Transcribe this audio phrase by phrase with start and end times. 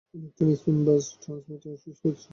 [0.15, 2.29] Electron spin burst ট্রান্সমিটারে switch করছি।